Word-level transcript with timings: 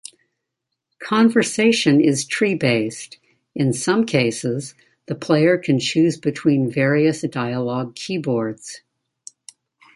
Conversation 0.97 2.01
is 2.03 2.25
tree-based: 2.25 3.19
in 3.53 3.71
some 3.71 4.03
cases, 4.07 4.73
the 5.05 5.13
player 5.13 5.59
can 5.59 5.79
choose 5.79 6.17
between 6.17 6.71
various 6.71 7.21
dialogue 7.21 7.93
keywords. 7.95 8.77